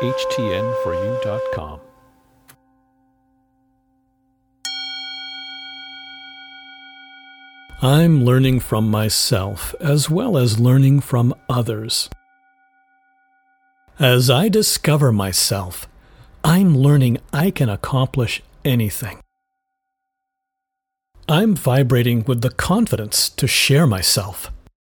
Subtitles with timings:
[0.00, 1.80] htn4u.com.
[7.80, 12.10] I'm learning from myself as well as learning from others.
[14.00, 15.88] As I discover myself,
[16.42, 19.18] I'm learning I can accomplish anything.
[21.28, 24.50] I'm vibrating with the confidence to share myself.